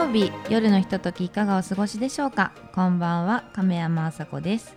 [0.00, 2.52] 曜日夜のひとときいかがお過ごしでしょうか？
[2.74, 4.74] こんばんは亀山あさこです。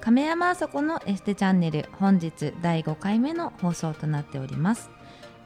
[0.00, 4.88] 亀山あさこのエステチャンネル本日第5回目の放送となっております。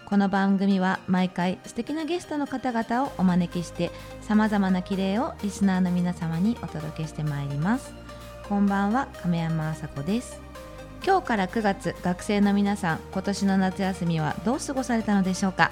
[0.05, 3.91] この番組は毎回素敵なゲストの方々をお招きして
[4.21, 7.95] さまざまな綺麗をリスナーの皆様にお届けしてまいります。
[8.47, 10.39] こんばんは亀山あさこです。
[11.03, 15.71] 今日から9月学生の皆さん今年の夏休みはどう過ごされたのでしょうか？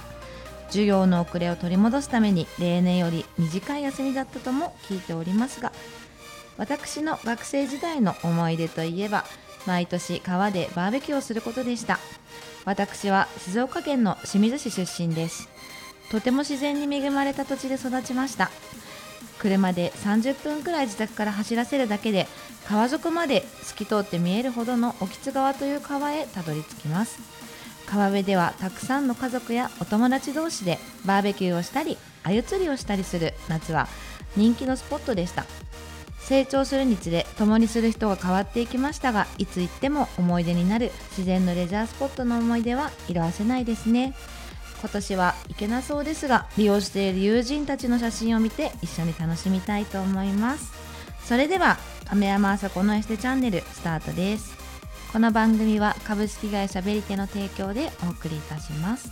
[0.73, 5.71] 授業の遅れを取り戻すために例年より短い休みだったとも聞いておりますが
[6.57, 9.27] 私の学生時代の思い出といえば
[9.67, 11.99] 毎年川でバーベキューをすることでした。
[12.65, 15.49] 私は静岡県の清水市出身です。
[16.11, 18.51] とても自然に恵まれた土地で育ちました。
[19.39, 22.27] 車で30分くらい自宅から走らせるだけで
[22.69, 27.42] 川底まで透き通って見えるほどの興津川という川へたどり着きます。
[27.93, 33.87] 川辺ではたくさんの家族やお友達同士でバーベキューをしたり鮎釣りをしたりする夏は
[34.35, 35.45] 人気のスポットでした。
[36.21, 44.15] 成長するにつれ共にする人が変わっていきましたがいつ行っても思い出になる自然のレジャースポットの思い出は色あせないですね。
[44.81, 50.73] 今年は行けなそうですが利用している友人たちの写真を見て一緒に楽しみたいと思います。
[51.25, 51.77] それでは
[52.07, 54.62] 亀山あさこのエステチャンネルスタートです。
[55.13, 59.11] この番組は株式会社ベリテの提供でお送りいたします。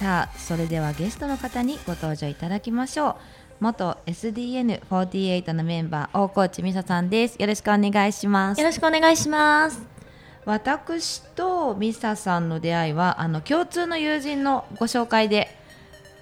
[0.00, 3.16] さあそれではゲストの方にご登場いただきましょう。
[3.60, 7.36] 元 SDN48 のメンバー大河内美沙さんです。
[7.36, 8.60] よろしくお願いします。
[8.60, 9.80] よろしくお願いします。
[10.44, 15.56] 私と美沙さんの出会いはあの共通の友人のご紹介で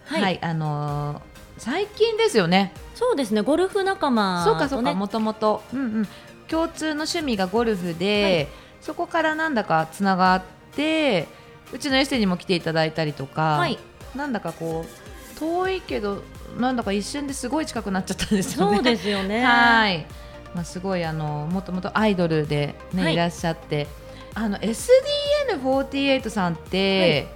[0.04, 1.20] はい、はい、あのー、
[1.56, 2.74] 最近ですよね。
[2.94, 3.40] そうですね。
[3.40, 6.08] ゴルフ仲間、ね、そうかそうかもともとうんうん
[6.48, 10.42] 共通の趣味がゴルフで、はい、そこからなんだかつながっ
[10.74, 11.28] て
[11.72, 13.78] うちのエステにも来ていただいたりとか、はい、
[14.14, 16.22] なんだかこう遠いけど
[16.58, 18.76] なんだか一瞬ですごい近くなっちゃったんですよね。
[18.76, 19.44] そうですよね。
[19.44, 20.06] はい。
[20.54, 23.86] まあ、すごいあのもともとアイドルでね、はい、いらっしゃって。
[24.34, 27.26] あの SDN48 さんって、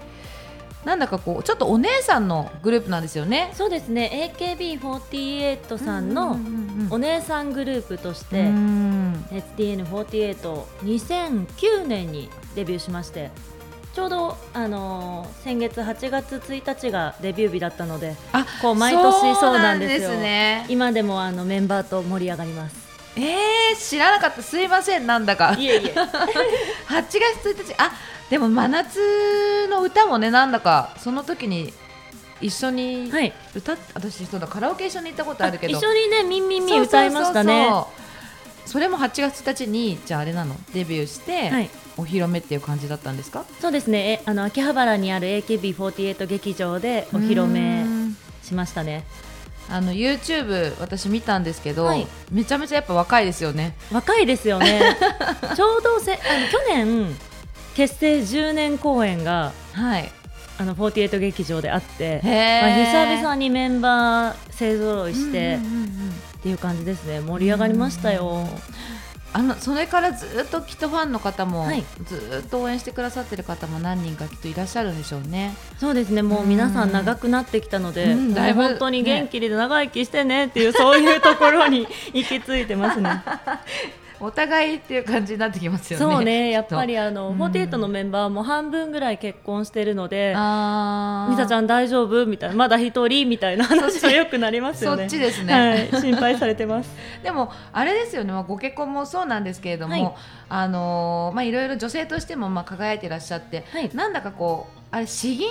[0.85, 3.53] なんだかこうちょっとお姉さんのグループなんですよね。
[3.55, 4.33] そうですね。
[4.37, 6.39] AKB48 さんの
[6.91, 8.47] お姉さんグループとして、
[9.57, 10.37] SDN48
[10.83, 13.31] 2009年にデビューしまして。
[13.95, 22.82] ちょうど、あのー、先月8月1日がデビュー日だったのであこう毎年そうなんですよね、今でもあのメンバーと盛り上がります
[23.17, 24.43] えー、知らなかった。
[24.43, 25.55] すいませんなんだか。
[25.59, 25.93] いえいえ。
[25.95, 26.01] 8
[26.89, 27.75] 月1日。
[27.79, 27.93] あ
[28.31, 30.91] でも真夏の歌もねなんだか。
[30.99, 31.73] その時に
[32.41, 33.11] 一緒に
[33.55, 35.79] 歌、はい、私そうだカラオケ一緒に行ったことあるけど。
[35.79, 37.69] 一緒にねみんみんみん歌いましたね。
[38.65, 40.57] それも8月1日にじゃああれなの？
[40.73, 41.69] デビューして、はい、
[41.99, 43.45] お披露目っていう感じだったんですか？
[43.61, 43.99] そうですね。
[44.13, 47.85] えあの秋葉原にある AKB48 劇場でお披露目
[48.43, 49.05] しましたね
[49.73, 53.75] あの YouTube 私見たんですけど、はい、めちゃめちゃやっぱ若いですよね。
[53.91, 54.99] 若いですよね。
[55.57, 57.17] ちょうどせあの去年
[57.75, 60.13] 結成10年公演が、はい、
[60.59, 65.59] あの48劇場であって、まあ、久々にメンバー勢ぞろいして、
[66.39, 67.21] っていう感じですね。
[67.21, 68.47] 盛り上がりましたよ。
[69.35, 75.55] あのそれからずっときっとファンの方も、はい、ずっと応援してくださってる方も何人かきっといらっしゃるんでしょうね。
[75.79, 76.23] そうですね。
[76.23, 83.23] もう皆さん長くなってきたので、だいぶ本当に元気で長生きしてねっていう、そういうところに行き着いてますね。
[84.23, 86.05] お互いっていう感じになってきますよね。
[86.05, 90.35] そうね、やっぱりあの、フォーテイトのメンバーも半分ぐらい結婚してるので、み
[91.37, 92.25] さちゃん大丈夫？
[92.27, 93.29] みたいな、まだ一人？
[93.29, 95.03] みたいな話がよくなりますよね。
[95.03, 96.91] そっちですね、はい、心配されてます。
[97.23, 100.15] でもあれですよね、まあ、ご結婚もそうなんですけれども、はい、
[100.49, 105.49] あのまあいろいろ女性としてもまあ輝いていらっしゃって、はい、なんだかこうあれ詩吟？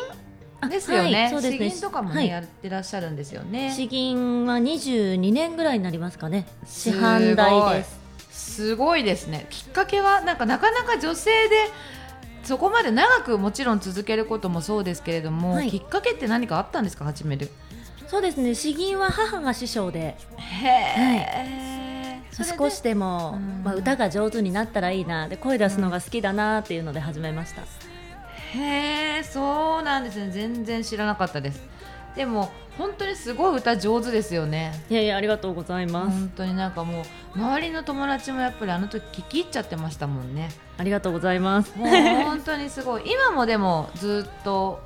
[0.69, 1.23] ですよね。
[1.23, 1.69] はい、そうですね。
[1.69, 3.73] 詩吟とかもね、はい、やってらっしゃるんですよね。
[3.75, 6.45] 詩吟は22年ぐらいになりますかね。
[6.65, 8.00] 師範代です。
[8.51, 9.47] すごいですね。
[9.49, 11.55] きっかけはなんかなかなか女性で
[12.43, 17.05] そこまで長くもちろん続けることもそうですけれども、はい、きっかけって何かあったんですか？
[17.05, 17.49] 始める。
[18.07, 18.53] そうですね。
[18.55, 20.17] 詩吟は母が師匠で。
[20.37, 25.29] はい、少しでも、まあ、歌が上手になったらいいな。
[25.29, 30.29] で声出すのが好きだなっていうので始めました、へえそうなんですね。
[30.31, 31.61] 全然知らなかったです
[32.15, 34.73] でも本当にすごい歌上手ですよね。
[34.89, 36.17] いやいやありがとうございます。
[36.17, 37.03] 本当になんかもう
[37.35, 40.49] 周りの友達もやっぱりあの時聞き入っちゃってましたもんね。
[40.77, 41.77] ありがとうございます。
[41.77, 43.03] もう本当にすごい。
[43.05, 44.81] 今もでもずっと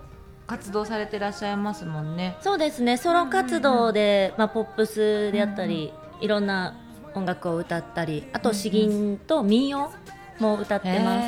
[0.48, 2.38] 活動されていらっしゃいますもんね。
[2.42, 2.98] そうですね。
[2.98, 5.92] ソロ活動で、まあ、ポップスであったり、
[6.22, 6.76] いろんな
[7.16, 9.92] 音楽を歌ったりあと詩吟と民謡
[10.40, 11.28] も歌ってます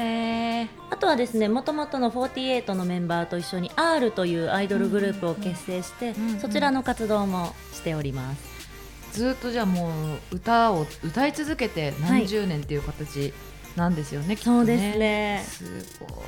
[0.90, 8.58] あとはですねもともとの48のメンバーと一緒に R というアイドルグループを結成して、そちらの活動もしております。
[9.14, 9.90] ずっとじゃあも
[10.32, 13.34] う歌を歌い続けて何十年っていう形
[13.76, 15.44] なんですよね、きっとそうですね。
[15.46, 15.64] す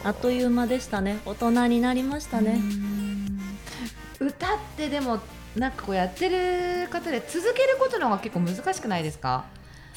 [0.04, 1.20] あっという間でしたね。
[1.26, 2.62] 大人になりましたね。
[4.20, 4.28] うん。
[4.28, 5.20] 歌ってでも
[5.56, 9.46] なんかこうやってる方で続けることの方が結構難しくないですか？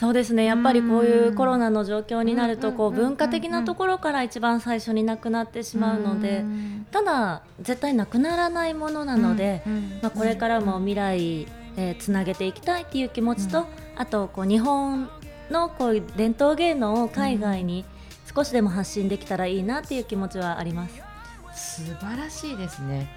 [0.02, 0.44] そうですね。
[0.44, 9.62] やっぱりこういうコロナの状況になるとこう文化的なところから一番最初になくなってしまうのでうんただ絶対なくならないものなので、
[10.02, 11.46] まあ、これからも未来、
[11.76, 13.66] えーつなげていきたいっていう気持ちと、うん。
[13.94, 15.08] あとこう日本
[15.52, 17.84] のこういう伝統芸能を海外に
[18.34, 21.00] 少しでも発信できたらいいなっていう気持ちはあります。
[21.54, 23.08] 素晴らしいですね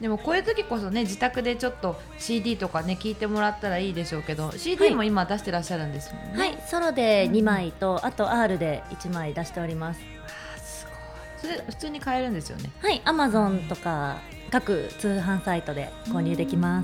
[0.00, 10.00] でもこういう時こそね自宅でちょっと CD とかね聞いてもらったらいいでしょうけど CD も今出してらっしゃるんですもんね、はい、ソロでうん2枚と、あと R で1枚出しております。
[10.00, 11.54] あーすごい。
[11.54, 12.70] それ普通に買えるんですよね。
[12.80, 14.18] はい、Amazon とか
[14.50, 16.82] 各通販サイトで購入できま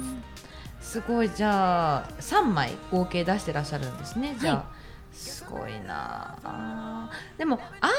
[0.81, 0.91] す。
[0.93, 1.31] すごい。
[1.31, 4.37] じゃあ3枚合計出してらっしゃるんですね。
[4.41, 4.65] じゃあ、は
[5.21, 7.11] すごいな。
[7.37, 7.59] でも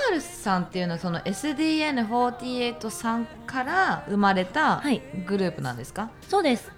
[0.10, 5.02] R さんっていうのはその SDN48 さんから生まれたはい。
[5.26, 6.72] グループなんですか、そうです。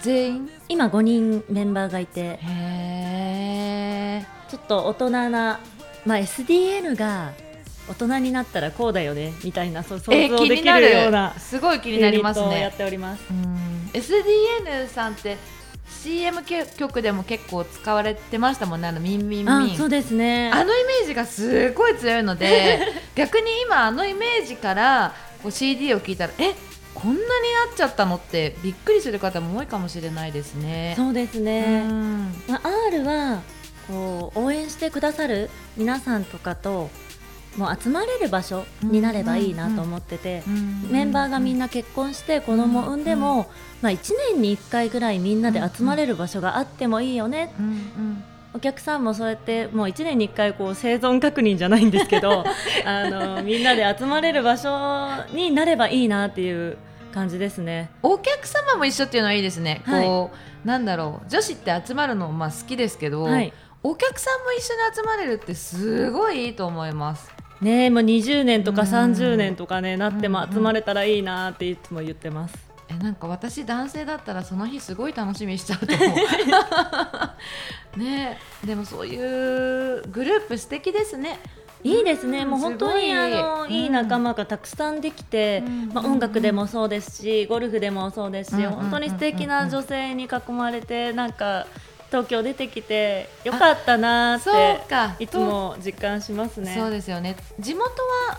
[0.00, 0.50] 全員？
[0.68, 5.60] 今5人メンバーがいて、へえちょっと大人な、
[6.06, 7.32] まあ SDN が
[7.88, 10.88] 大人になったらこうだよねみたいなそう想え像でき気になる。
[10.88, 13.24] るようなすごい気になりますユニットをやっねております。
[13.30, 13.90] うん。
[13.92, 15.36] SDN さんって
[16.02, 20.50] CM 曲でも結構使われてましたもんねあのミンミンミンあ、そうですね。
[20.52, 22.80] あのイメージがすごい強いので
[23.14, 26.54] 逆に今あのイメージからこう CD を聞いたらえ
[26.94, 27.26] こんなにな
[27.72, 30.94] っちゃったのってびっくりする方も多いかもしれないですね。
[30.96, 31.80] そうですうね。
[31.82, 33.40] んまあ、R は
[33.88, 36.90] こう応援してくださる皆さんとかと
[37.56, 40.42] もう集まれる場所になればいいなと思ってて、
[40.90, 43.48] メンバーがみんなな結婚して子供産んでも、
[43.82, 47.54] まあ、1年に1回ぐらいみんなで集まれる場所があってもいいよね、
[48.52, 52.44] お客さんもそうやってもう1年に1回こう生存確認じゃないんですけど
[52.84, 56.76] あのみんなで集まれる場所になればいいなっていう
[57.12, 57.90] 感じですね。
[58.02, 59.82] お客様も一緒っていうのはいいですね。
[59.84, 63.52] はいこうなんだろう女子って集まるのまあ好きですけど、はい
[63.82, 67.39] お客さんも一緒に集まれるってすごいいいと思います。
[67.60, 68.88] ねえもう20年とかうん。
[68.88, 72.56] 30年とかねなってもうん集まれたらいいなっていつも言ってます。
[72.88, 76.14] えなんか私男性だったらその日すごい楽しみにしちゃうと思
[77.96, 77.98] う。
[78.00, 81.38] ねえでもそういうグループ素敵ですね。
[81.82, 82.50] いいですね、うん。
[82.50, 83.70] もう本当にあの、うん。
[83.70, 85.90] いい仲間がたくさんできて、うん。
[85.92, 88.70] まあ、音楽でもそうですしゴルフでもそうですし、うん。
[88.72, 91.66] 本当に素敵な女性に囲まれてなんか
[92.10, 94.40] 東京出てきてよかったなっ
[94.86, 95.14] か。
[95.16, 96.74] ていつも実感しますね。
[96.76, 97.36] そうですよね。
[97.58, 97.84] 地元
[98.28, 98.38] は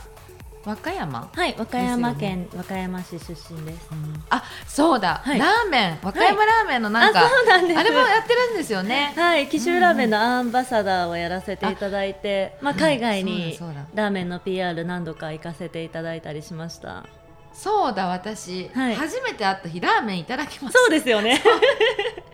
[0.64, 3.90] 和歌山、はい、和歌山県、和歌山市出身です。
[4.30, 5.40] あそうだ、はい。
[5.40, 6.00] ラーメン。
[6.04, 7.80] 和歌山ラーメンのなんか、あそうなんです。
[7.80, 9.14] あれもやってるんですよね。
[9.16, 13.58] はい、紀州ラーメンのアンバサダーをやらせていただいて、まあ、海外に
[13.96, 17.06] ラーメンの PR 何度か行かせていただいたりしました。
[17.54, 18.96] そうだ私、はい。
[18.96, 20.80] 初めて会った日ラーメンいただきました。
[20.80, 21.42] そうですよね。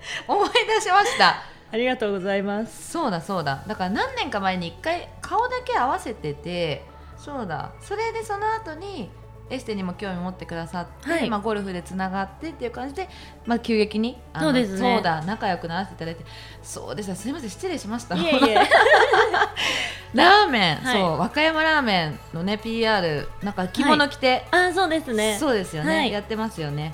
[0.28, 1.44] 思い出しました。
[1.70, 2.92] ありがとうございます。
[2.92, 3.64] そうだそうだ。
[3.68, 6.86] だから何年か前に一回顔だけ合わせてて
[7.18, 7.72] そうだ。
[7.82, 9.10] それでその後に
[9.50, 11.30] エステにも興味持ってくださって、はい。
[11.30, 13.10] まあ、ゴルフでつながってっていう感じで、
[13.46, 14.96] まあ、急激にあのそうですね。
[14.96, 16.26] そうだ仲良くならせていただいて。
[16.62, 18.16] そうでしたすみません失礼しました。
[20.14, 21.02] ラーメン、はい。
[21.02, 25.38] そう和歌山ラーメンのね PR なんか着物着て、あ、そうですね。
[25.40, 26.12] そうですよね、はい。
[26.12, 26.94] やってますよね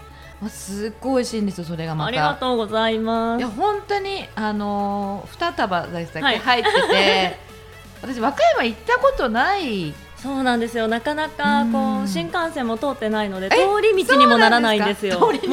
[0.50, 2.08] すっごい美味しいんですよそれがまた。
[2.08, 3.56] ありがとうございまいやす。
[3.56, 6.40] 本当にあのー、2束でしたっけ、はい。
[6.40, 7.54] 入ってて。
[8.02, 10.88] 私和歌山行ったことないそうなんですよ。
[10.88, 13.50] なかなかこう新幹線も通ってないのでえ？
[13.50, 15.20] 通り道にもならないんですよ。
[15.20, 15.52] 通り道に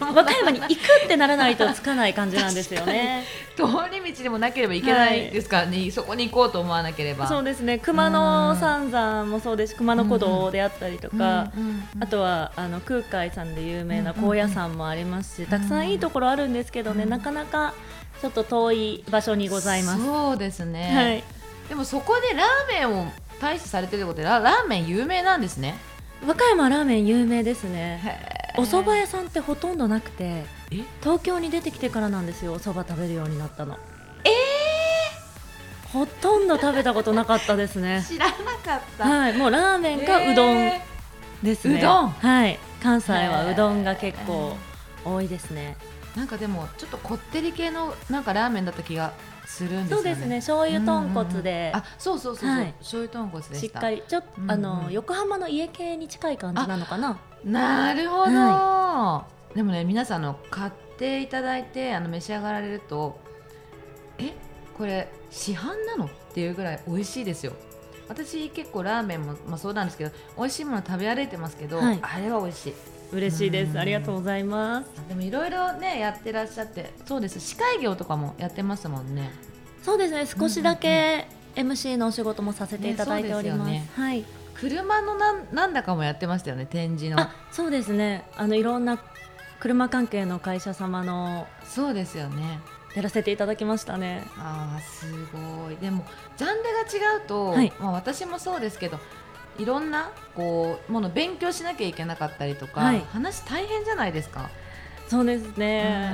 [0.00, 0.72] もう和歌山に行く
[1.04, 3.24] ってならないとつかない感じなんですよね。
[3.56, 7.28] 通り道でもなければいけないですからね、そこに行こうと思わなければ。
[7.28, 7.78] そうですね。
[7.78, 9.74] 熊野三山もそうです。
[9.74, 11.50] し、熊野古道であったりとか。
[12.00, 17.10] あとはあの空海さんで有名な高野山もありますし、たくさんいいところあるんですけどね、うん。
[17.10, 17.74] なかなか
[18.22, 20.02] ちょっと遠い場所にございます。
[20.04, 21.22] そうですね、はい、
[21.68, 25.76] でもそこでラーメンを大使されてるってことでララーメン有名なんですね。
[26.26, 28.00] 和歌山ラーメン有名ですね。
[28.56, 30.82] お蕎麦屋さんってほとんどなくてえ？
[31.02, 33.76] 東京に出てきてからなんですよお蕎麦食べるようになったの。
[34.24, 34.30] え
[35.92, 38.04] ほとんど食べたことなかったですー、ね。
[38.06, 39.06] 知らなかった。
[39.06, 40.82] はいもうラーメンかうどんえ
[41.42, 42.08] ですね、うどん？
[42.08, 44.56] はい関西はうどんが結構
[45.04, 45.76] 多いですね。
[46.16, 49.12] なんかでもちょっとこってり系のなんかラーメンだった気が
[49.46, 49.96] するんですよね。
[49.96, 50.36] そうですね。
[50.36, 52.72] 醤油豚骨で、あそうそうそうそう、はい。
[52.80, 53.58] 醤油豚骨でした。
[53.58, 54.50] しっかりちょっと、うんうん。
[54.50, 57.18] あの横浜の家系に近い感じなのかな。
[57.44, 63.20] なるほど、はでもね皆さんあの買っていただいてあの召し上がられると
[64.18, 64.34] え
[64.76, 67.52] これ市販なのっていうぐらい美味しいですよ。
[68.08, 71.98] 私結構ラーメンも、まあ、そうなんですけど美味しいもの食べ歩いてますけど、はい。
[72.02, 72.74] あれは美味しい
[73.12, 73.72] 嬉しいです。
[73.72, 73.78] うん。
[73.78, 74.90] ありがとうございます。
[75.08, 77.40] でもいろいろねやってらっしゃってそうです。
[77.40, 79.30] 司会業とかもやってますもんね。
[79.82, 80.26] そうですね。
[80.26, 84.24] 少しだけ MC のお仕事もさせていただいております、ねすはい。
[84.54, 87.20] 車のなんなんだかもやってましたよね展示の。
[87.20, 88.28] あそうですね。
[88.36, 88.98] あのいろんな
[89.60, 92.60] 車関係の会社様のそうですよね。
[92.94, 94.24] やらせていただきましたね。
[94.38, 95.76] あーすごい。
[95.76, 96.04] でも
[96.36, 97.72] ジャンルが違うと、はい。
[97.78, 98.98] まあ、私もそうですけど
[99.58, 103.04] いろんなこうもの勉強しなきゃいけなかったりとか、はい。
[103.12, 104.48] 話大変じゃないですか。
[105.08, 106.10] そうですね。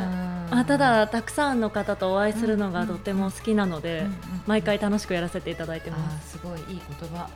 [0.51, 0.59] うん。
[0.59, 2.89] あただたくさんの方とお会いするのがうん。
[2.89, 4.07] とても好きなので、
[4.47, 6.37] 毎回楽しくやらせていただいてあます。
[6.37, 7.29] ーすごいいい言葉。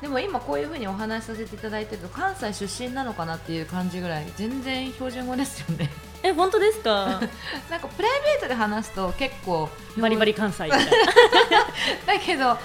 [0.00, 5.90] でも今こういうふうにお話しさせていただいてると関西出身なのかなっていう感じぐらい全然標準語ですよね。
[6.22, 7.20] え本当ですか？
[7.70, 10.90] なんかプライベートで話すと結構バリバリ関西みたいな。
[12.06, 12.56] だけど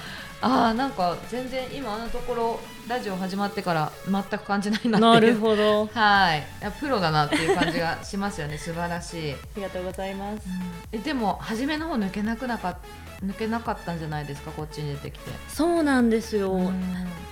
[0.41, 5.87] あーなんか全然今のところラジオ始まってから全く感じないななるほど。
[5.93, 6.39] はい。
[6.39, 8.57] いやプロだなっていう感じがしますよね。
[8.57, 10.43] 素晴らしい、ありがとうございます。
[10.91, 12.77] えでも初めの方抜けなくなか
[13.23, 15.31] 抜けなかったんじゃないですかこっちに出てきて。
[15.47, 16.81] そうなんですよ、うん。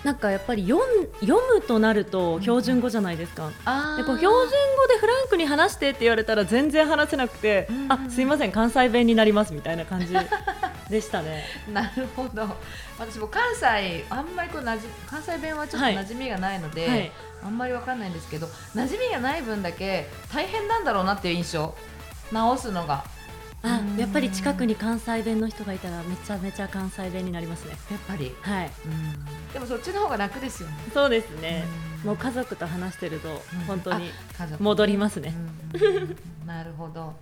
[0.04, 3.98] なんかやっぱり読ん読むとなると標準語じゃないですか、あー。
[3.98, 7.92] でこう標準語でフランクに話してって言われたら全然話せなくて、うんうん。
[7.92, 10.14] あすいません関西弁になりますみたいな感じ
[10.90, 11.46] でしたね。
[11.72, 12.48] なるほど。
[13.00, 15.96] 私も関西あんまりこうなじ関西弁はちょっとはい。
[15.96, 17.12] 馴染みがないので、はい。
[17.46, 21.76] あんまりわかんないんですけど馴染みがない分だけ大変なんだろうなっていう印象。
[22.32, 23.04] 直すのが
[23.64, 23.98] あうん。
[23.98, 27.72] やっぱり近くに関西弁の人がいたらめちゃめちゃ関西弁になりますね。
[27.90, 28.72] やっぱり、はい。
[29.54, 30.76] でもそっちの方が楽ですよね。
[30.94, 31.66] そうですね。
[32.04, 32.08] うん。
[32.10, 33.60] もう家族と話してるとうん。
[33.66, 34.12] 本当に
[34.60, 35.34] 戻りますね、
[36.46, 37.14] なるほど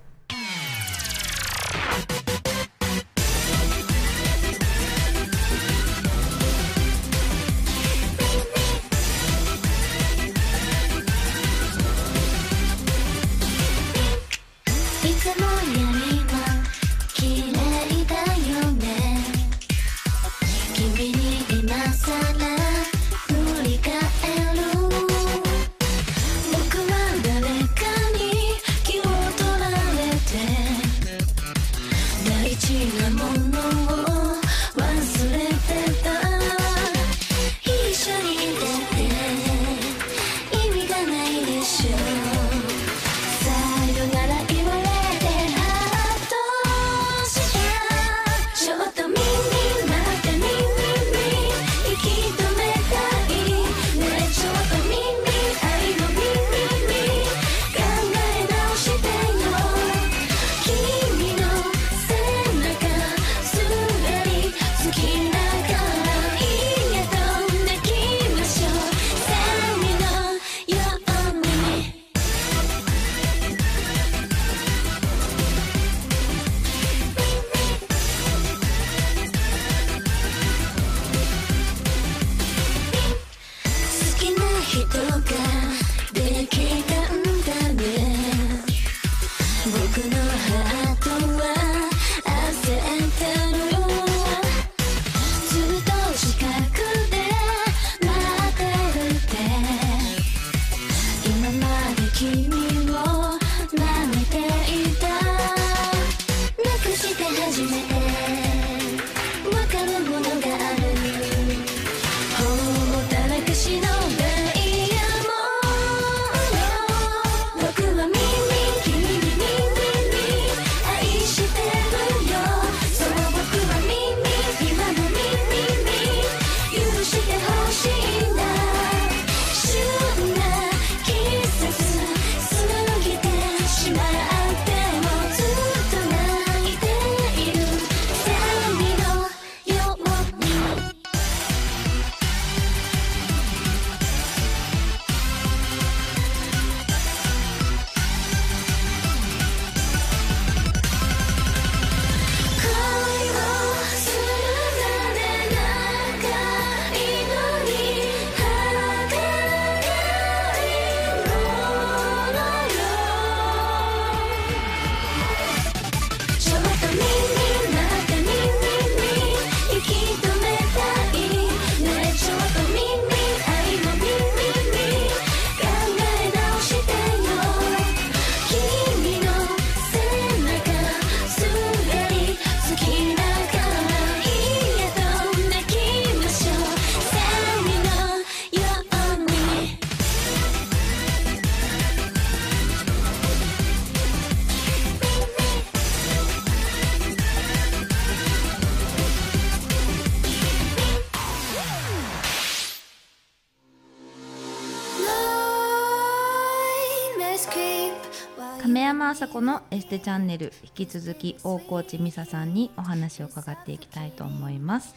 [209.92, 214.94] テチャンネル引き続き大河内美沙さんにお話を伺っていきたいと思います。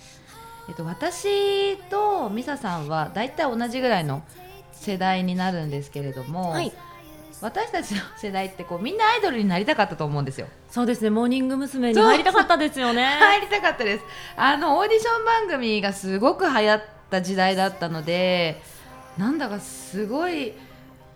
[0.69, 4.23] えっと私と美沙さんはだいたい同じぐらいの
[4.71, 6.71] 世代になるんですけれども、はい
[7.41, 10.47] 私たちの世代ってこうみんなアイドルになりたかったと思うんですよ。
[10.71, 11.91] そうですねモーニング娘。
[11.91, 14.05] に入りたかったですよね 入りたかったです
[14.37, 18.63] あのオーディション番組がすごく流行った時代だったので
[19.17, 20.53] なんだかすごい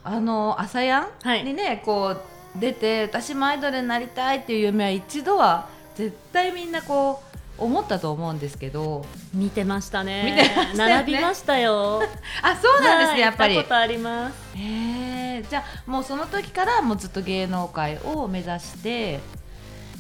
[0.04, 7.22] あの朝やはいんにね、こう出て私もアイドルになりたいっていう夢は一度は絶対みんなこ
[7.58, 9.06] う思ったと思うんですけど。
[9.34, 10.24] 見てましたね。
[10.24, 10.96] 見てましたよね。
[10.96, 12.02] 並びましたよ。
[12.42, 13.58] あそうなんですね、はいやっぱり。
[13.58, 14.34] ことあります。
[14.56, 19.20] へえじゃあもうその時からもうずっと芸能界を目指して。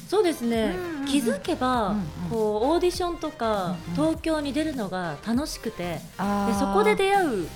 [0.07, 1.05] そうですね、うんうんうん。
[1.05, 2.29] 気づけば、うんうん。
[2.31, 4.11] こうオーディションとか、うんうん。
[4.13, 5.83] 東京に出るのが楽しくて。
[5.93, 5.99] で
[6.57, 7.47] そこで出会う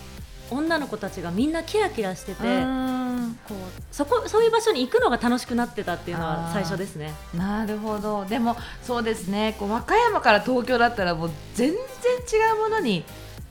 [0.53, 3.37] 女の子たちがみんなキラキラしてて、うん。
[3.47, 3.57] こう
[3.91, 7.13] そこそういう場所に行くのが楽しくなってたっていうのは最初ですね。
[7.33, 8.25] なるほど。
[8.25, 9.55] でもそうですね。
[9.59, 13.03] こう和歌山から東京だったらもう全然違うものに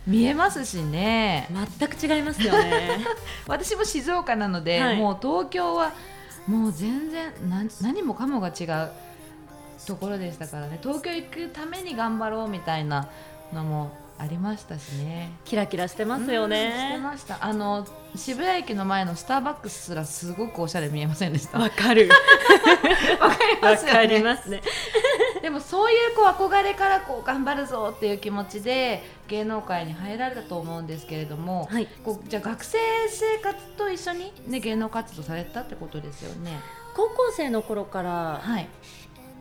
[0.07, 1.49] 見えますしね。
[1.79, 3.01] 全く違いますよね。
[3.47, 4.97] 私も静岡なので、はい。
[4.97, 5.93] もう東京は
[6.47, 8.91] もう全然何何もかもが違う
[9.87, 10.79] ところでしたからね。
[10.83, 13.09] 東京行くために頑張ろうみたいな
[13.53, 15.33] のもありましたしね。
[15.45, 17.45] キラキラしてますようんしてねました。
[17.45, 21.59] あの渋谷駅の前のスターバックスすらすごくおしゃれ見えませんでした。
[21.59, 22.09] わかる。
[23.19, 23.93] わかりわますよね。
[23.93, 24.63] かりますね。
[25.43, 31.89] でもそういうこう憧れからこう頑張るぞっていう気持ちで芸能界に入られたと思うんですけれども、はい。
[32.05, 36.61] こうじゃあ学生生活と一緒に、ね、芸能活動されたってことですよね。
[36.95, 38.69] 高校生の頃からはい、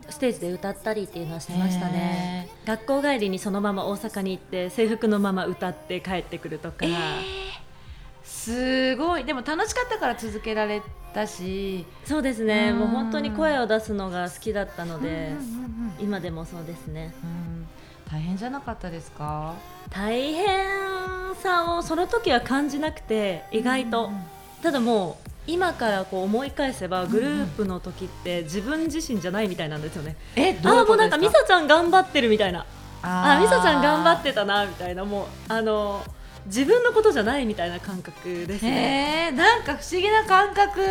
[0.09, 2.49] ステージで歌ったりっていうのはしてましたね。
[2.65, 6.85] 学校帰りにそのまま大阪に行って制服のまま歌って帰ってくるとか、
[8.23, 9.23] すごい。
[9.23, 10.81] でも楽しかったから続けられ
[11.13, 12.69] たし、そうですね。
[12.71, 12.79] うん。
[12.79, 15.31] もう本当に声を出すのが好きだったので、
[15.99, 17.13] 今でもそうですね。
[17.23, 17.67] うん。
[18.11, 19.53] 大変じゃなかったですか？
[19.89, 24.21] 大変さをその時は感じなくて意外と、うんうん。
[24.61, 32.65] ただもう今からこう思い返せばグループの時って自分自身じゃないみたいなんですよね、ういああもうなんかかミサちゃん頑張ってるみたいな。
[33.01, 33.41] あー。
[33.41, 36.03] ミサちゃん頑張ってたなみたいなもうあの
[36.45, 39.27] 自分のことじゃないみたいな感覚ですね。
[39.27, 40.81] へえなんか不思議な感覚。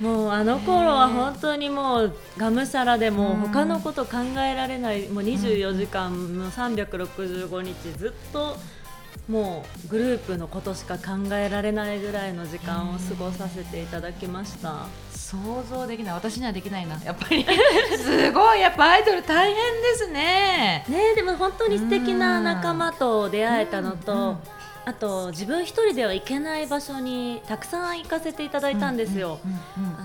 [0.00, 8.56] もうあの頃は本当にもうがむしゃらでも他のこと考えられないもう24時間の365日ずっと
[9.30, 14.86] もうグループのことしか考えられないぐらいの時間を過ごさせていただきました。
[15.12, 15.38] 想
[15.70, 16.14] 像できない。
[16.14, 17.00] 私にはできないな。
[17.04, 17.46] やっぱり。
[17.96, 18.60] すごい。
[18.60, 20.84] やっぱアイドル大変ですね。
[20.88, 24.38] ねでも本当に素敵な仲間と出会えたのと、
[24.84, 29.38] あと自分一人では行けない場所にたくさん行かせていただいたんですよ。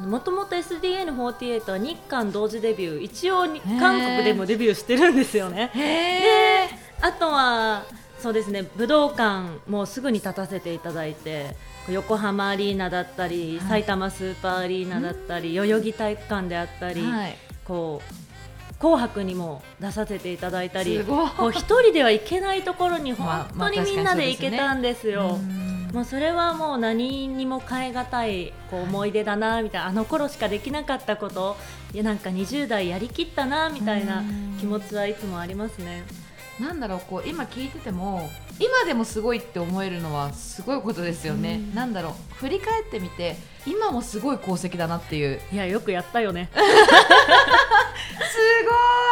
[0.05, 3.01] もともと SDN48 は日韓同時デビュー。
[3.01, 3.47] 一応
[3.79, 5.71] 韓国でもデビューしてるんですよね。
[5.73, 6.69] へえ。
[7.01, 7.83] あとは
[8.25, 8.63] そうですね。
[8.75, 11.55] 武道館もすぐに立たせていただいて
[11.88, 13.83] 横浜アリーナだったり、はい。
[13.83, 17.38] 埼玉スーパーアリーナだったり、代々木体育館であったり、はい。
[17.65, 25.38] こう紅白にも出させていただいたりこう一人では行けないところにまあ本当にみんなで行けたんですよ。
[25.39, 25.91] うん。
[25.93, 31.57] もうそれはもう何にも代え難いこう思い出だなみたいなあの頃しかできなかったこと
[31.93, 34.57] いやなんか20代やりきったなみたいなうん。
[34.59, 36.24] 気持ちはいつもありますね。
[36.60, 41.76] なんだろうこう今聞いてても今でもすごいって思えるのはすごいことですよね、うん。
[41.76, 45.41] なんだろう振り返ってみて今もすごい功績だなっていう。
[45.52, 46.50] いやよくやったよね。
[46.56, 46.60] す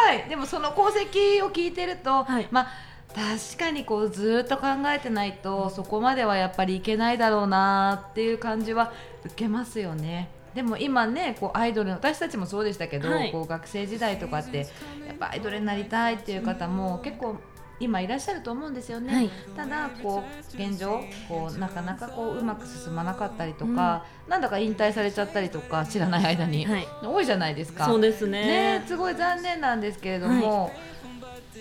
[0.08, 0.28] ごい。
[0.28, 2.48] でもその功績を聞いてると、はい。
[2.50, 2.68] まあ
[3.14, 8.92] 確かにこうずっと考えてないとそこまではやっぱりいけないだろうなっていう感じは
[9.24, 10.30] 受けますよね。
[10.54, 14.58] でも今ねこうアイドル私たちもそうでしたけど、はいこう学生時代とかって
[15.06, 17.36] やっぱアイドルになりたいっていう方も結構
[17.80, 19.14] 今いらっしゃると思うんですよね。
[19.14, 27.86] はいただこう現状こうなかなかこううまく進まなかったりとか、なんだか引退されちゃったりとか知らない間に、はい多いじゃないですか。
[27.86, 30.70] そうですねねすごい残念なんですけれども、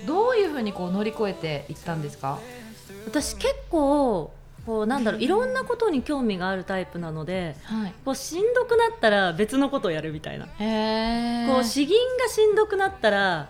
[0.06, 2.38] どういうふうにこう乗り越えていったんですか？
[3.08, 4.32] 私結構
[4.65, 7.93] こうなんだろういろんなことに興味があるタイプなのではい。
[8.06, 10.45] こうしんどくなったら別のことをやるみたいな。
[10.45, 13.49] こう詩吟がしんどくなったら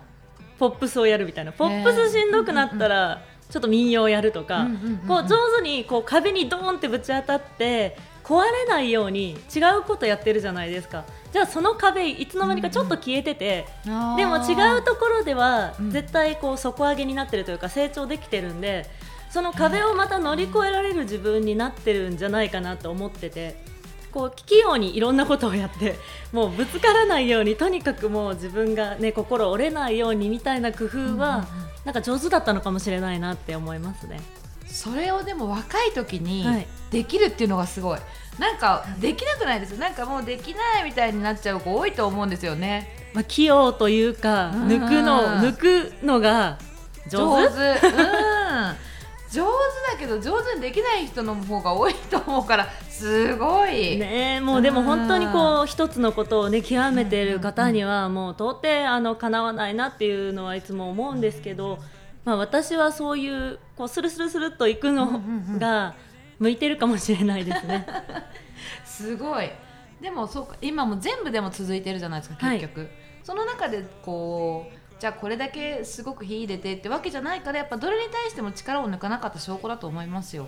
[0.57, 1.51] ポップスをやるみたいな。
[1.51, 4.65] ポップスしんどくなったらちょっと民謡をやるとか、
[5.07, 11.03] 上手にこう壁にドーンってぶち当たって壊れないように違うことやってるじゃないですか。
[11.31, 14.17] じゃあその壁いつの間にかちょっと消えてて、あー。
[14.17, 15.91] でも違うところではうん。
[15.91, 18.87] 絶対こう底上げになってるというか成長できてるんで
[19.33, 23.55] その壁をまた乗り越えられる自分になってるんじゃないかなと思ってて
[24.11, 25.95] こう器用にいろんなことをやって
[26.31, 31.47] もうぶつからないようにとにかくもう自分がね心折れないようにみたいな工夫は、
[31.83, 34.21] なんか上手だったのかもしれないなって思いますね。
[34.67, 36.67] それをでも若い時にはい。
[36.91, 37.99] できるっていうのがすごい、
[38.37, 39.79] なんかできなくないですよ。
[39.79, 43.09] なんかもうできないみたいになっちゃう子多いと思うんですよね。
[43.15, 44.67] まあ、器用というかうん。
[44.67, 46.59] 抜くの抜くのが
[47.07, 47.49] 上手。
[47.49, 47.87] 上手。
[47.87, 48.32] うん
[49.33, 49.49] 上手
[49.91, 61.79] だけど上手にできない人の方が多いと思うからすごい、ねえもうでも本当にこう一つのことをね極めている方にはもう到底あの叶わないなっていうのはいつも思うんですけど、
[62.25, 65.19] まあ、私はそういうこうスルスルスルっといくの
[65.57, 65.95] が
[66.37, 67.87] 向いてるかもしれないですね。
[68.85, 69.49] すごい。
[69.99, 72.59] でもそうか今も全部でも続いてるじゃないですかはい。
[72.59, 72.89] 結局、
[73.23, 80.47] その中でこうじゃあこれだけすごく火入れてってわけじゃないからやっぱどれに対しても力を抜かなかった証拠だと思いますよ。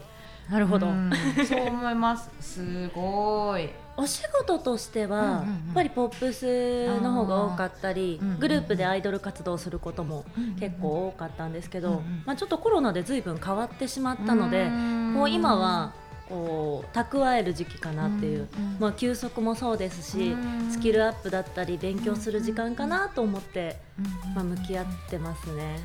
[0.49, 1.11] なるほど、うん。
[1.45, 2.29] そう思います。
[2.39, 3.69] すごい。
[3.97, 5.39] お仕事としては、うんうんうん。
[5.39, 10.23] やっぱりポップスの方が多かったり、うんうんうんグループでアイドル活動することも
[10.57, 15.93] 結構多かったんですけど、うんうんまあ、ちょっとコロナで随分変わってしまったので、もう今は
[16.27, 18.77] こう蓄える時期かなっていう、うんうん。
[18.79, 20.71] まあ、休息もそうですし、うん。
[20.71, 23.77] スキルアップだったり勉強する時間かなと思って、
[24.33, 25.79] まあ、向き合っってますね。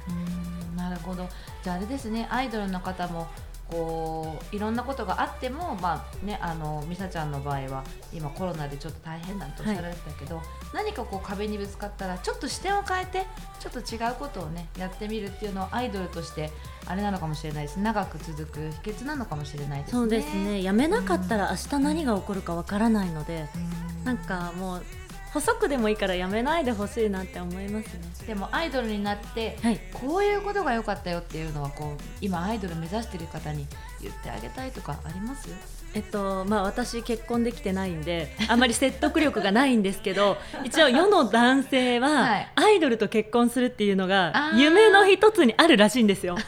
[0.70, 0.76] うん。
[0.76, 1.28] なるほど。
[1.62, 2.26] じゃああれですね。
[2.30, 3.28] アイドルの方も
[3.70, 10.42] こういろんなことがあってもまあねあの美沙ちゃんの場合は今コロナでちょっと大変なんておっしゃられてたけど、
[10.74, 13.26] 何かこう壁にぶつかったらちょっと視点を変えて
[13.60, 16.50] ちょっと違うことをねやってみるっていうのはアイドルとして
[16.86, 17.78] あれなのかもしれないです。
[17.78, 19.92] 長く続く秘訣なのかもしれないですね。
[19.92, 20.62] そうですね。
[20.62, 24.04] やめなかったら明日何が起こるかわからないので、うん。
[24.04, 24.82] なんかもう
[25.32, 28.00] 細くでもいいからやめないでほしいなって思いますね。
[28.26, 29.80] でもアイドルになってはい。
[29.92, 33.66] こういうことが良かったよっていうのはこう今アイドル目指してる方に
[34.02, 35.48] 言ってあげたいとかあります？
[35.92, 42.48] えっとまあ、私結婚できてないんであまり説得力がないんですけど 一応世の男性ははい。
[42.54, 46.36] アイドルと結婚するっていうのが夢の一つにあるらしいんですよ。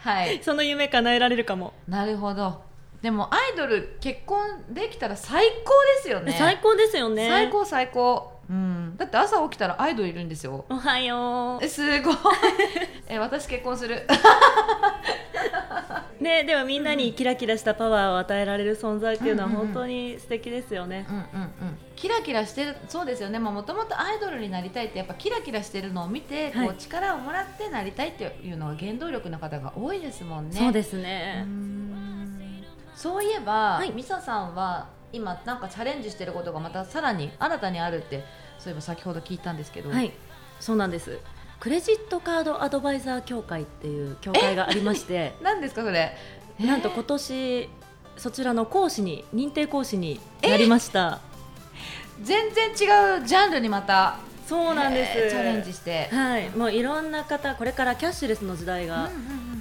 [0.00, 0.40] はい。
[0.44, 2.62] その夢叶えられるかも、なるほど
[3.04, 6.34] でもアイドル結婚できたら最高ですよね。
[6.38, 7.28] 最高ですよね。
[7.28, 10.64] 最高最高、うん、だって朝起きたらアイドルいるんですよ。
[10.70, 12.16] おはよえすごい。
[13.06, 14.06] え私結婚する。
[16.18, 19.66] うねでもみんなにキラキラしたパワーを与えられる存在っていうのはうんうんうん。
[19.66, 21.78] 本当に素敵ですよね、うんうんうん。
[21.96, 23.38] キラキラしてるそうですよね。
[23.38, 26.68] もともとアイドルになりたいってやっぱキラキラしてるのを見て、はい。
[26.68, 30.56] こう力をもらってなりたいっていうのが原動力の方が多いですもんね。
[30.56, 32.23] そうですうね、ん
[32.94, 33.92] そういえば、はい。
[33.92, 38.24] ミサさんは今なんかチャレンジしてることがまたさらに新たにあるって
[38.58, 40.12] そういえば先ほど聞いたんですけど、はい。
[40.60, 41.18] そうなんです。
[41.60, 45.34] クレジットカードアドバイザー協会っていう協会がありまして。
[45.42, 46.16] 何ですかそれ？
[46.60, 47.68] なんと今年
[48.16, 51.20] そちらの講師に認定講師になりました。
[52.22, 55.30] 全然違うジャンルにまたそうなんです。
[55.30, 56.48] チャレンジして、はい。
[56.50, 59.53] もういろんな方これからキャッシュレスの時代がうんうんうんうん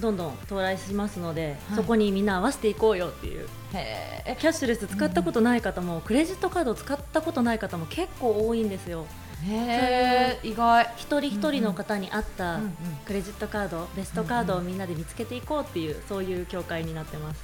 [0.00, 1.76] どんどん到来しますので、はい。
[1.76, 3.48] そこにみんな合わせていこうよっていう。
[3.74, 4.36] へー。
[4.36, 9.06] キャッシュレス使ったことない方も、クレジットカードを使ったことない方も結構多いんですよ。
[9.44, 10.48] へー。
[10.48, 12.72] 意外、一人一人の方に合ったうんうん
[13.06, 17.40] クレジットカードベストカードをみんなで見つけていこうっていうそういう協会になってます。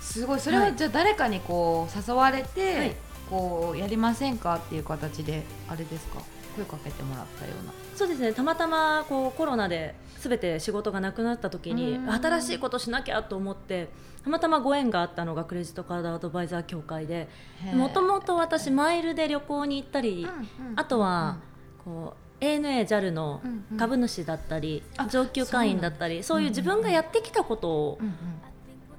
[0.00, 0.40] すごい。
[0.40, 0.76] それは、はい。
[0.76, 2.96] じゃあ誰かにこう誘われて、はい。
[3.28, 6.20] こうやりませんかっていう形であれですか？
[6.54, 8.32] 声かけてもらったようなそうですね。
[8.32, 12.10] たまたまこうコロナで全て仕事がなくなった時にうん。
[12.12, 13.88] 新しいことしなきゃと思って
[14.24, 17.28] たまたまご縁があったのがクレジットカードアドバイザー協会で
[17.74, 20.26] もともと私マイルで旅行に行ったり、
[20.74, 21.38] あとは
[21.84, 23.40] こう ANA、JAL の
[23.78, 27.98] 株主だったり、あ上級会員だったりそういう自分がやってきたことを,、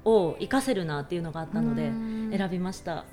[0.04, 2.34] を活かせるなっていうのがあったのでうん。
[2.36, 3.04] 選びました。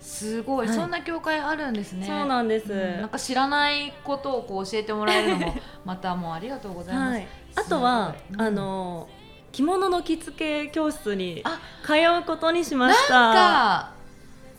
[0.00, 0.76] すごい、はい。
[0.76, 2.06] そんな教会あるんですね。
[2.06, 3.00] そうなんです、うん。
[3.00, 9.08] なんか知らないことをこう教えてもらえるのも またもうありがとうございます、はい、あとは、うんあの
[9.52, 13.90] 着物の着付け教室にあ通うことにしました。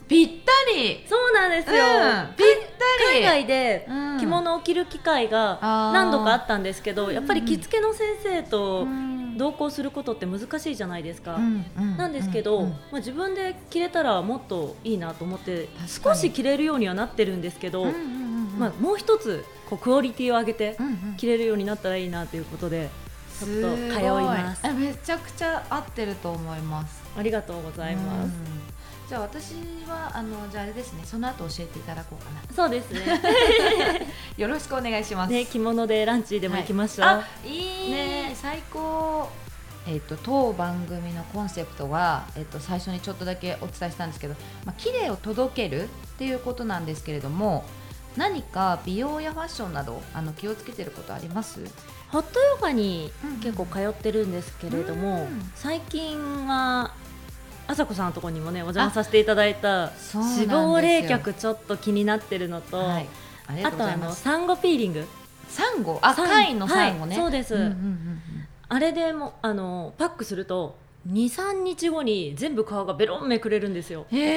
[0.10, 1.06] ぴったり。
[1.08, 1.88] そうなんですよ、う
[2.34, 2.36] ん。
[2.36, 2.48] ぴっ
[3.08, 3.22] たり。
[3.22, 4.20] 海外でうん。
[4.20, 11.40] 着物を着る機会が何度かあったんですけど、やっぱり着付けの先生とうん同行することって難しいじゃないですか、
[11.98, 17.86] なんですけど、うんまあ、自分で着れたらもっといいなと思って少し着れるようにはなってるんですけど、
[18.58, 20.78] まあ、もう一つこうクオリティを上げて
[21.18, 22.90] 着れるようになったらいいなということで
[23.40, 24.68] ちょっと通います。
[24.68, 27.02] えめちゃくちゃ合ってると思います。
[27.18, 28.71] ありがとうございます、うん
[29.12, 29.56] じゃあ私
[29.90, 32.42] はあのじゃああれですねその後教えていただこうかな。
[32.56, 33.02] そうですね。
[34.38, 35.34] よろしくお願いします。
[35.34, 38.34] ね着物でランチでも行きましょう、あいいね。
[38.42, 39.28] 最高。
[39.86, 47.66] えっと当番組のコンセプトは、えっと最初にちょっとだけお伝えしたんですけど、まあ綺麗を届けるっていうことなんですけれども
[48.16, 51.60] 何か美容やファッションなどあの気をつけてることあります？
[52.14, 55.52] ホットヨガにうん結構通ってるんですけれども、うん。
[55.56, 56.94] 最近は
[57.72, 63.08] あさこさんのところにもねお邪魔させていただいた脂肪冷却ちょっと気になってるのと、はい、
[63.48, 65.08] あとうあとあのサンゴピーリング。
[65.48, 65.98] サンゴ？
[66.02, 68.22] あ貝のサンゴね、はいそうです、うんうんうん
[68.68, 70.78] あれでもあのパックすると
[71.10, 74.06] 23日後に全部皮がベロンめくれるんですよ。
[74.10, 74.28] うん、へで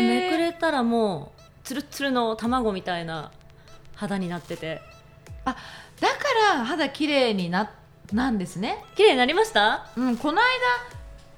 [0.00, 3.32] えめくれたらもうつるつるの卵みたいな
[3.96, 4.80] 肌になってて。
[5.44, 5.56] だか
[6.56, 7.70] ら肌綺麗にな
[8.12, 8.84] なんですね。
[8.94, 9.90] 綺麗になりました？
[9.96, 10.46] うんこの間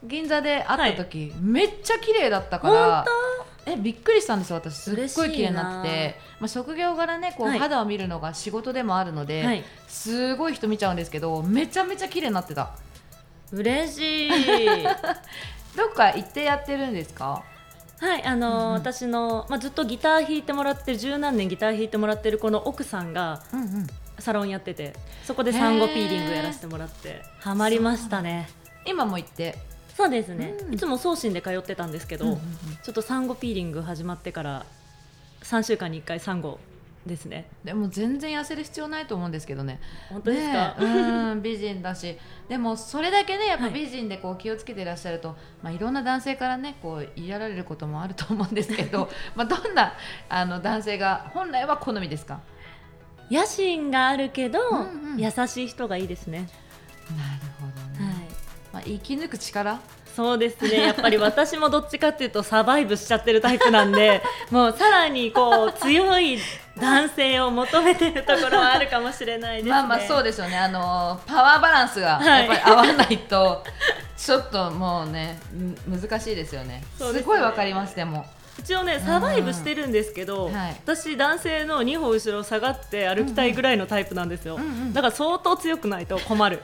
[0.04, 3.04] 銀座で会った時、めっちゃ綺麗だったから
[3.64, 4.76] えびっくりしたんですよ私。
[4.76, 7.58] すっごい綺麗になってて、まあ、職業柄ねこう、はい。
[7.60, 9.64] 肌を見るのが仕事でもあるので、はい。
[9.86, 12.70] すごい人見ちゃうんですけどめちゃめちゃ綺麗になってた。
[13.52, 14.30] 嬉しい。
[15.76, 17.44] どっか行ってやってるんですか？
[18.00, 18.72] はいあのーうんうん。
[18.72, 23.86] 私の、まあ、ずっとギター弾いてもらってる十何年ギター弾いてもらってるこの奥さんがうんうん。
[24.18, 28.48] サロンやっててそこでサンゴピーリングやらせてもらってハマりましたね。
[28.84, 29.56] 今も行って？
[29.96, 30.74] そうですね、うん。
[30.74, 32.42] いつも送信で通ってたんですけど、うんうんうん。
[32.82, 34.66] ちょっとサンゴピーリング始まってから
[35.42, 36.58] 3週間に1回サンゴ
[37.04, 37.46] ですね。
[37.64, 39.80] でも全然痩せる必要ないと思うんですけどね。
[40.08, 40.84] 本当ですか、ねえ。
[40.84, 41.42] うん。
[41.42, 42.16] 美人だし。
[42.48, 43.74] でもそれだけねやっぱはい。
[43.74, 49.94] 美人でこう気をつけていらっしゃると、まあ、いろんな男性からねこう言いやられることもあると思うんですけど まあどんな
[50.28, 52.40] あの男性が本来は好みですか？
[53.30, 55.18] 野心があるけど、うんうん。
[55.18, 56.48] 優しい人がいいですね、
[57.16, 57.51] なる
[58.84, 59.80] 生き抜く力？
[60.14, 60.82] そうですね。
[60.82, 66.38] やっぱり私もどっちかっていうとサバイブしちゃってるタイプなんで もうさらにこう強い
[66.78, 69.70] 男性を求めてるところはあるかもしれないですね。
[69.70, 70.58] まあまあそうですよね。
[70.58, 72.40] あのパワーバランスがはい。
[72.40, 73.64] やっぱり合わないと、
[74.16, 76.84] ちょっともうねん難しいですよね。
[76.98, 77.22] そうですね。
[77.22, 78.26] すごいわかりますでも。
[78.58, 80.76] 一応ねサバイブしてるんですけど、うんはい。
[80.84, 84.92] 私男性の2歩後ろ下がって歩きたいぐらいのタイプなんですよ、うんうん。
[84.92, 86.62] だから相当強くないと困る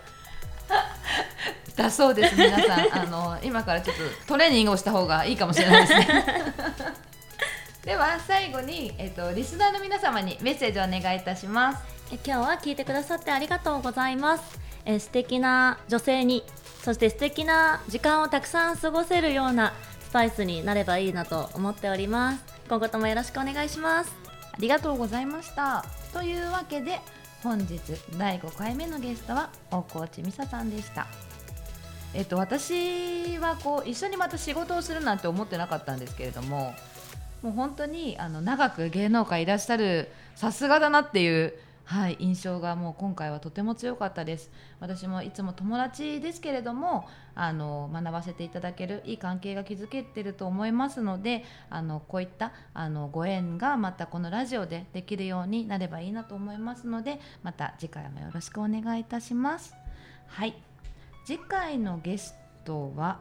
[1.76, 3.02] だそうです皆さん。
[3.02, 6.54] あの今からちょっとトレーニングをした方がいいかもしれないですね。
[7.85, 11.83] では最後に、えっとリスナーの皆様にメッセージをお願いいたします。
[12.12, 14.59] え今日は聞いてくださってありがとうございます。
[14.85, 16.44] え素敵な女性に
[16.83, 19.72] そして素敵な時間をたくさん過ごせるような
[20.09, 22.44] スパイスになればいいなと思っております。
[22.68, 24.12] 今後ともよろしくお願いします。
[24.52, 25.85] ありがとうございました。
[26.12, 27.00] というわけで
[27.42, 27.79] 本日
[28.18, 31.07] 第5回目のゲストは大河内美沙さんでした。
[32.14, 36.74] えっと私はこう一緒にまた仕事をするなんて思ってなかったんですけれども
[37.42, 41.55] もう本当にあの長く芸能界いらっしゃるさすがだなっていう、
[41.88, 44.51] はい、印象がもう今回はとても強かったです。
[44.79, 59.74] 私もいつも友達ですけれどもあの学ばせていただけるいい関係が築けてると思いますのであのこういったあのご縁がまたこのラジオでできるようになればいいなと思いますのでまた次回もよろしくお願いいたします。
[60.27, 60.55] はい。
[61.24, 62.35] 次回のゲス
[62.66, 63.18] トは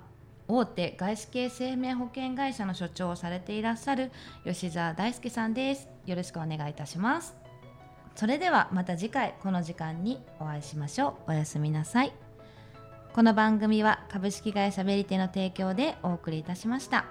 [0.49, 4.11] 大手外資系生命保険会社の所長をされていらっしゃる
[4.43, 5.87] 吉澤大輔さんです。
[6.05, 7.46] よろしくお願いいたします。
[8.17, 11.31] それではまた次回この時間にお会いしましょう。
[11.31, 12.11] おやすみなさい。
[13.13, 17.05] この番組は株式会社ベリテの提供でお送りいたしました。